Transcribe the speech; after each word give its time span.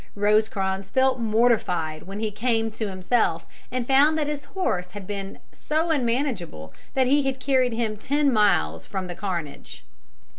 Rosecrans 0.15 0.89
felt 0.89 1.19
mortified 1.19 2.07
when 2.07 2.19
he 2.19 2.31
came 2.31 2.71
to 2.71 2.89
himself 2.89 3.45
and 3.71 3.85
found 3.85 4.17
that 4.17 4.25
his 4.25 4.45
horse 4.45 4.89
had 4.93 5.05
been 5.05 5.37
so 5.51 5.91
unmanageable 5.91 6.73
that 6.95 7.05
he 7.05 7.21
had 7.21 7.39
carried 7.39 7.73
him 7.73 7.97
ten 7.97 8.33
miles 8.33 8.87
from 8.87 9.05
the 9.05 9.13
carnage. 9.13 9.85